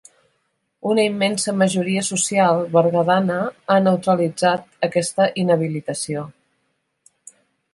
[0.91, 6.25] Una immensa majoria social berguedana ha neutralitzat aquesta inhabilitació.